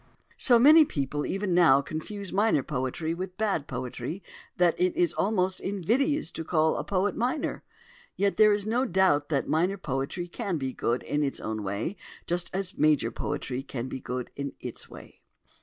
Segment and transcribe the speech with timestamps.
[0.39, 4.23] So many people even now confuse minor poetry with bad poetry
[4.57, 7.63] that it is almost invidious to call a poet minor.
[8.15, 12.49] Yet there is no doubt that minor poetry can be good in its way, just
[12.51, 15.21] as major poetry can be good in its way.